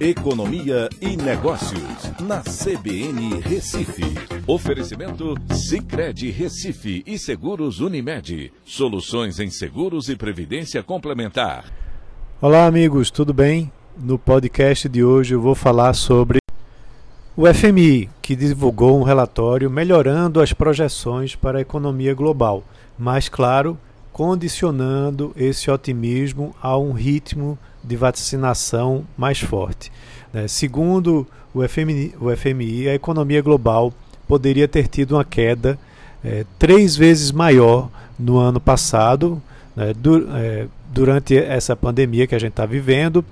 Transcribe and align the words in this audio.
Economia 0.00 0.88
e 0.98 1.14
Negócios, 1.14 2.10
na 2.20 2.40
CBN 2.40 3.38
Recife. 3.42 4.02
Oferecimento 4.46 5.34
Cicred 5.52 6.30
Recife 6.30 7.02
e 7.06 7.18
Seguros 7.18 7.80
Unimed. 7.80 8.50
Soluções 8.64 9.38
em 9.38 9.50
seguros 9.50 10.08
e 10.08 10.16
previdência 10.16 10.82
complementar. 10.82 11.66
Olá, 12.40 12.64
amigos, 12.64 13.10
tudo 13.10 13.34
bem? 13.34 13.70
No 13.94 14.18
podcast 14.18 14.88
de 14.88 15.04
hoje 15.04 15.34
eu 15.34 15.40
vou 15.42 15.54
falar 15.54 15.92
sobre 15.92 16.38
o 17.36 17.46
FMI, 17.52 18.08
que 18.22 18.34
divulgou 18.34 18.98
um 18.98 19.02
relatório 19.02 19.70
melhorando 19.70 20.40
as 20.40 20.54
projeções 20.54 21.36
para 21.36 21.58
a 21.58 21.60
economia 21.60 22.14
global, 22.14 22.64
mas, 22.98 23.28
claro, 23.28 23.78
condicionando 24.20 25.32
esse 25.34 25.70
otimismo 25.70 26.54
a 26.60 26.76
um 26.76 26.92
ritmo 26.92 27.58
de 27.82 27.96
vacinação 27.96 29.06
mais 29.16 29.40
forte. 29.40 29.90
Né? 30.30 30.46
Segundo 30.46 31.26
o 31.54 31.66
FMI, 31.66 32.14
o 32.20 32.36
FMI, 32.36 32.90
a 32.90 32.94
economia 32.94 33.40
global 33.40 33.90
poderia 34.28 34.68
ter 34.68 34.88
tido 34.88 35.12
uma 35.12 35.24
queda 35.24 35.78
é, 36.22 36.44
três 36.58 36.94
vezes 36.96 37.32
maior 37.32 37.88
no 38.18 38.36
ano 38.36 38.60
passado, 38.60 39.40
né, 39.74 39.94
du 39.94 40.28
é, 40.34 40.66
durante 40.92 41.34
essa 41.38 41.74
pandemia 41.74 42.26
que 42.26 42.34
a 42.34 42.38
gente 42.38 42.50
está 42.50 42.66
vivendo, 42.66 43.24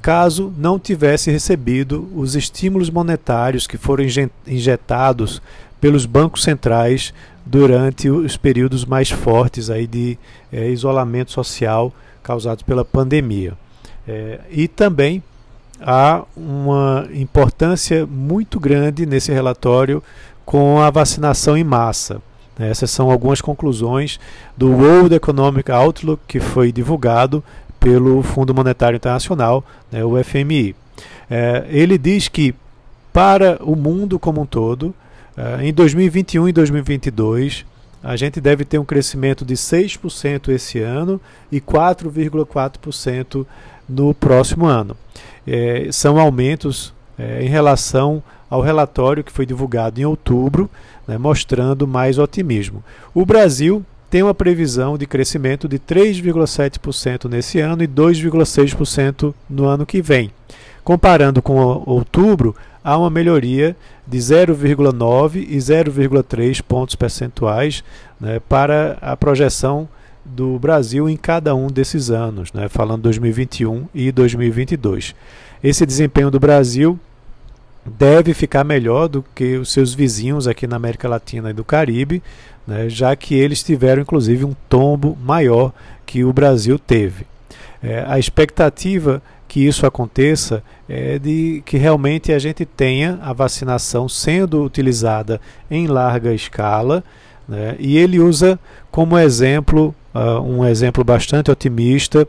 caso 0.00 0.54
não 0.56 0.78
tivesse 0.78 1.32
recebido 1.32 2.08
os 2.14 2.36
estímulos 2.36 2.90
monetários 2.90 3.66
que 3.66 3.76
foram 3.76 4.04
injetados 4.46 5.42
pelos 5.80 6.06
bancos 6.06 6.44
centrais 6.44 7.12
durante 7.46 8.10
os 8.10 8.36
períodos 8.36 8.84
mais 8.84 9.08
fortes 9.08 9.70
aí 9.70 9.86
de 9.86 10.18
é, 10.52 10.68
isolamento 10.68 11.30
social 11.30 11.94
causados 12.22 12.64
pela 12.64 12.84
pandemia. 12.84 13.54
É, 14.06 14.40
e 14.50 14.66
também 14.66 15.22
há 15.80 16.24
uma 16.36 17.08
importância 17.14 18.04
muito 18.04 18.58
grande 18.58 19.06
nesse 19.06 19.32
relatório 19.32 20.02
com 20.44 20.80
a 20.80 20.90
vacinação 20.90 21.56
em 21.56 21.64
massa. 21.64 22.20
Né? 22.58 22.68
Essas 22.70 22.90
são 22.90 23.10
algumas 23.10 23.40
conclusões 23.40 24.18
do 24.56 24.70
World 24.72 25.14
Economic 25.14 25.70
Outlook 25.70 26.22
que 26.26 26.40
foi 26.40 26.72
divulgado 26.72 27.44
pelo 27.78 28.22
Fundo 28.22 28.54
Monetário 28.54 28.96
Internacional, 28.96 29.64
né, 29.92 30.04
o 30.04 30.22
FMI. 30.22 30.74
É, 31.30 31.64
ele 31.68 31.96
diz 31.98 32.26
que 32.26 32.54
para 33.12 33.58
o 33.62 33.76
mundo 33.76 34.18
como 34.18 34.40
um 34.40 34.46
todo, 34.46 34.94
é, 35.36 35.66
em 35.66 35.72
2021 35.72 36.48
e 36.48 36.52
2022, 36.52 37.64
a 38.02 38.16
gente 38.16 38.40
deve 38.40 38.64
ter 38.64 38.78
um 38.78 38.84
crescimento 38.84 39.44
de 39.44 39.54
6% 39.54 40.48
esse 40.48 40.80
ano 40.80 41.20
e 41.50 41.60
4,4% 41.60 43.46
no 43.88 44.14
próximo 44.14 44.66
ano. 44.66 44.96
É, 45.46 45.88
são 45.92 46.18
aumentos 46.18 46.94
é, 47.18 47.42
em 47.42 47.48
relação 47.48 48.22
ao 48.48 48.60
relatório 48.60 49.24
que 49.24 49.32
foi 49.32 49.44
divulgado 49.44 50.00
em 50.00 50.04
outubro, 50.04 50.70
né, 51.06 51.18
mostrando 51.18 51.86
mais 51.86 52.18
otimismo. 52.18 52.82
O 53.14 53.26
Brasil 53.26 53.84
tem 54.16 54.22
uma 54.22 54.32
previsão 54.32 54.96
de 54.96 55.06
crescimento 55.06 55.68
de 55.68 55.78
3,7% 55.78 57.28
nesse 57.28 57.60
ano 57.60 57.82
e 57.82 57.86
2,6% 57.86 59.34
no 59.46 59.66
ano 59.66 59.84
que 59.84 60.00
vem. 60.00 60.30
Comparando 60.82 61.42
com 61.42 61.56
outubro, 61.84 62.56
há 62.82 62.96
uma 62.96 63.10
melhoria 63.10 63.76
de 64.06 64.16
0,9 64.16 65.46
e 65.46 65.58
0,3 65.58 66.62
pontos 66.62 66.94
percentuais 66.94 67.84
né, 68.18 68.40
para 68.48 68.96
a 69.02 69.14
projeção 69.18 69.86
do 70.24 70.58
Brasil 70.58 71.10
em 71.10 71.16
cada 71.18 71.54
um 71.54 71.66
desses 71.66 72.08
anos, 72.08 72.54
né, 72.54 72.70
falando 72.70 73.02
2021 73.02 73.84
e 73.94 74.10
2022. 74.10 75.14
Esse 75.62 75.84
desempenho 75.84 76.30
do 76.30 76.40
Brasil 76.40 76.98
deve 77.84 78.32
ficar 78.32 78.64
melhor 78.64 79.08
do 79.08 79.22
que 79.34 79.58
os 79.58 79.70
seus 79.70 79.92
vizinhos 79.92 80.48
aqui 80.48 80.66
na 80.66 80.76
América 80.76 81.06
Latina 81.06 81.50
e 81.50 81.52
do 81.52 81.62
Caribe, 81.62 82.22
né, 82.66 82.88
já 82.88 83.14
que 83.14 83.34
eles 83.34 83.62
tiveram 83.62 84.02
inclusive 84.02 84.44
um 84.44 84.54
tombo 84.68 85.16
maior 85.22 85.72
que 86.04 86.24
o 86.24 86.32
Brasil 86.32 86.78
teve. 86.78 87.26
É, 87.82 88.04
a 88.06 88.18
expectativa 88.18 89.22
que 89.46 89.60
isso 89.60 89.86
aconteça 89.86 90.62
é 90.88 91.18
de 91.18 91.62
que 91.64 91.76
realmente 91.76 92.32
a 92.32 92.38
gente 92.38 92.64
tenha 92.64 93.18
a 93.22 93.32
vacinação 93.32 94.08
sendo 94.08 94.62
utilizada 94.62 95.40
em 95.70 95.86
larga 95.86 96.34
escala, 96.34 97.02
né, 97.48 97.76
e 97.78 97.96
ele 97.96 98.18
usa 98.18 98.58
como 98.90 99.18
exemplo, 99.18 99.94
uh, 100.14 100.40
um 100.40 100.64
exemplo 100.64 101.04
bastante 101.04 101.50
otimista, 101.50 102.26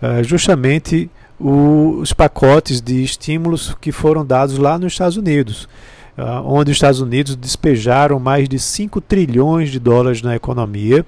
uh, 0.00 0.24
justamente 0.24 1.10
o, 1.38 1.98
os 2.00 2.12
pacotes 2.12 2.80
de 2.80 3.02
estímulos 3.02 3.76
que 3.80 3.92
foram 3.92 4.24
dados 4.24 4.56
lá 4.56 4.78
nos 4.78 4.92
Estados 4.92 5.16
Unidos, 5.16 5.68
onde 6.44 6.70
os 6.70 6.76
Estados 6.76 7.00
Unidos 7.00 7.34
despejaram 7.34 8.20
mais 8.20 8.48
de 8.48 8.58
5 8.58 9.00
trilhões 9.00 9.70
de 9.70 9.80
dólares 9.80 10.22
na 10.22 10.36
economia 10.36 11.04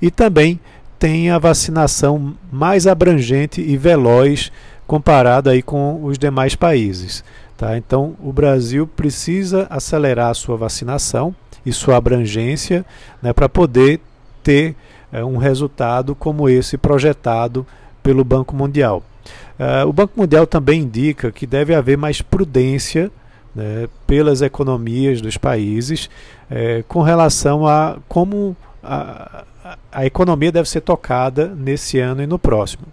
e 0.00 0.10
também 0.10 0.60
tem 0.98 1.30
a 1.30 1.38
vacinação 1.38 2.34
mais 2.50 2.86
abrangente 2.86 3.60
e 3.60 3.76
veloz 3.76 4.50
comparada 4.86 5.50
aí 5.50 5.62
com 5.62 6.04
os 6.04 6.18
demais 6.18 6.54
países. 6.54 7.24
Tá? 7.56 7.76
Então, 7.76 8.14
o 8.22 8.32
Brasil 8.32 8.86
precisa 8.86 9.66
acelerar 9.68 10.30
a 10.30 10.34
sua 10.34 10.56
vacinação 10.56 11.34
e 11.64 11.72
sua 11.72 11.96
abrangência 11.96 12.84
né, 13.20 13.32
para 13.32 13.48
poder 13.48 14.00
ter 14.42 14.76
é, 15.12 15.24
um 15.24 15.36
resultado 15.36 16.14
como 16.14 16.48
esse 16.48 16.76
projetado 16.76 17.66
pelo 18.02 18.24
Banco 18.24 18.54
Mundial. 18.54 19.02
Uh, 19.58 19.88
o 19.88 19.92
Banco 19.92 20.12
Mundial 20.20 20.46
também 20.46 20.82
indica 20.82 21.32
que 21.32 21.46
deve 21.46 21.74
haver 21.74 21.96
mais 21.96 22.22
prudência 22.22 23.10
né, 23.56 23.88
pelas 24.06 24.42
economias 24.42 25.22
dos 25.22 25.38
países 25.38 26.10
é, 26.50 26.84
com 26.86 27.00
relação 27.00 27.66
a 27.66 27.96
como 28.06 28.54
a, 28.82 29.44
a, 29.90 30.04
economia 30.04 30.52
deve 30.52 30.68
ser 30.68 30.82
tocada 30.82 31.48
nesse 31.48 31.98
ano 31.98 32.22
e 32.22 32.26
no 32.26 32.38
próximo. 32.38 32.84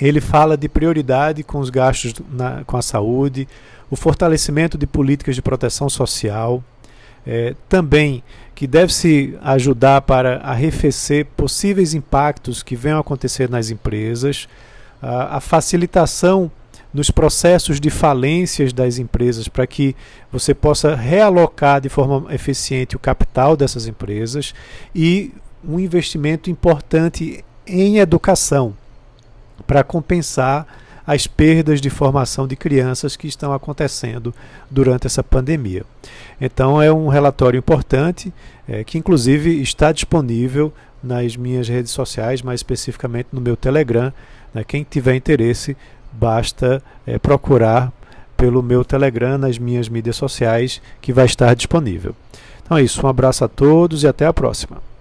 Ele 0.00 0.20
fala 0.20 0.56
de 0.56 0.68
prioridade 0.68 1.42
com 1.42 1.58
os 1.58 1.68
gastos 1.68 2.14
na, 2.30 2.62
com 2.64 2.76
a 2.76 2.82
saúde, 2.82 3.46
o 3.90 3.96
fortalecimento 3.96 4.78
de 4.78 4.86
políticas 4.86 5.34
de 5.34 5.42
proteção 5.42 5.90
social, 5.90 6.62
é, 7.26 7.54
também 7.68 8.22
que 8.54 8.66
deve 8.66 8.94
se 8.94 9.36
ajudar 9.42 10.00
para 10.02 10.38
arrefecer 10.38 11.26
possíveis 11.36 11.92
impactos 11.92 12.62
que 12.62 12.76
venham 12.76 12.98
a 12.98 13.00
acontecer 13.00 13.50
nas 13.50 13.68
empresas, 13.68 14.48
a, 15.02 15.36
a 15.36 15.40
facilitação 15.40 16.50
nos 16.92 17.10
processos 17.10 17.80
de 17.80 17.90
falências 17.90 18.72
das 18.72 18.98
empresas 18.98 19.48
para 19.48 19.66
que 19.66 19.96
você 20.30 20.54
possa 20.54 20.94
realocar 20.94 21.80
de 21.80 21.88
forma 21.88 22.32
eficiente 22.34 22.96
o 22.96 22.98
capital 22.98 23.56
dessas 23.56 23.86
empresas 23.86 24.54
e 24.94 25.32
um 25.66 25.78
investimento 25.78 26.50
importante 26.50 27.44
em 27.66 27.98
educação 27.98 28.74
para 29.66 29.84
compensar 29.84 30.66
as 31.06 31.26
perdas 31.26 31.80
de 31.80 31.90
formação 31.90 32.46
de 32.46 32.54
crianças 32.54 33.16
que 33.16 33.26
estão 33.26 33.52
acontecendo 33.52 34.34
durante 34.70 35.06
essa 35.06 35.22
pandemia. 35.22 35.84
Então, 36.40 36.80
é 36.80 36.92
um 36.92 37.08
relatório 37.08 37.58
importante 37.58 38.32
é, 38.68 38.84
que, 38.84 38.98
inclusive, 38.98 39.60
está 39.60 39.90
disponível 39.92 40.72
nas 41.02 41.36
minhas 41.36 41.68
redes 41.68 41.90
sociais, 41.90 42.42
mais 42.42 42.60
especificamente 42.60 43.28
no 43.32 43.40
meu 43.40 43.56
Telegram. 43.56 44.12
Né? 44.54 44.62
Quem 44.64 44.84
tiver 44.88 45.16
interesse, 45.16 45.76
basta 46.12 46.82
é, 47.06 47.18
procurar 47.18 47.92
pelo 48.36 48.62
meu 48.62 48.84
Telegram 48.84 49.38
nas 49.38 49.58
minhas 49.58 49.88
mídias 49.88 50.16
sociais, 50.16 50.82
que 51.00 51.12
vai 51.12 51.26
estar 51.26 51.54
disponível. 51.54 52.14
Então 52.62 52.76
é 52.76 52.82
isso, 52.82 53.04
um 53.04 53.08
abraço 53.08 53.44
a 53.44 53.48
todos 53.48 54.02
e 54.02 54.08
até 54.08 54.26
a 54.26 54.32
próxima. 54.32 54.91